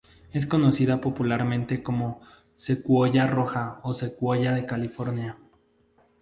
[0.33, 2.21] Es conocida popularmente como
[2.55, 5.37] secuoya roja o secuoya de California.